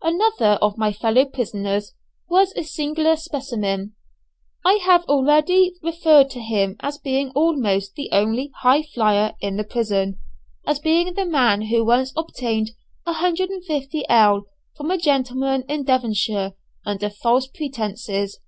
[0.00, 1.92] Another of my fellow prisoners
[2.26, 3.92] was a singular specimen.
[4.64, 10.20] I have already referred to him as being almost the only "highflyer" in the prison,
[10.66, 12.70] as being the man who once obtained
[13.06, 14.42] 150_l._
[14.74, 16.54] from a gentleman in Devonshire
[16.86, 18.40] under false pretences.